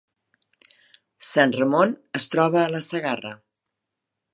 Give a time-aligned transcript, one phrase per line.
[1.29, 3.39] Sant Ramon es troba a la Segarra